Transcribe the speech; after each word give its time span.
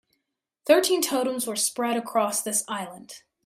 Thirteen 0.65 1.03
totems 1.03 1.45
were 1.45 1.55
spread 1.55 1.95
across 1.95 2.41
this 2.41 2.63
island. 2.67 3.21